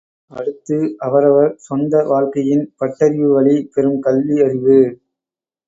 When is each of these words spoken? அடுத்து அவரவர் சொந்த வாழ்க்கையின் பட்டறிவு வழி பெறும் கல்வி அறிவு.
அடுத்து 0.31 0.77
அவரவர் 0.97 1.51
சொந்த 1.57 2.03
வாழ்க்கையின் 2.03 2.65
பட்டறிவு 2.79 3.29
வழி 3.33 3.55
பெறும் 3.73 3.99
கல்வி 3.99 4.37
அறிவு. 4.41 4.79